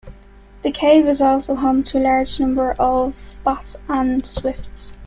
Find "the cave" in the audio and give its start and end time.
0.63-1.07